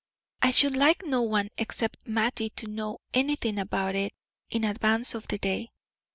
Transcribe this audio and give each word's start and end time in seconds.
I 0.41 0.49
should 0.49 0.75
like 0.75 1.05
no 1.05 1.21
one 1.21 1.49
except 1.59 2.07
Mattie 2.07 2.49
to 2.55 2.65
know 2.65 2.97
anything 3.13 3.59
about 3.59 3.93
it 3.93 4.13
in 4.49 4.63
advance 4.63 5.13
of 5.13 5.27
the 5.27 5.37
day. 5.37 5.69